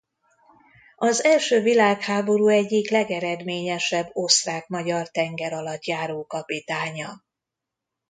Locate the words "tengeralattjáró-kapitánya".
5.09-7.23